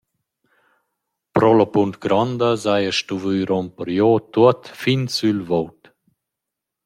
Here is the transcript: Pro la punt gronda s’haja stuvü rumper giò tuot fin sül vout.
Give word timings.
Pro 1.35 1.51
la 1.59 1.67
punt 1.73 1.93
gronda 2.03 2.49
s’haja 2.61 2.93
stuvü 2.99 3.35
rumper 3.49 3.89
giò 3.97 4.11
tuot 4.33 4.61
fin 4.81 5.01
sül 5.17 5.39
vout. 5.49 5.81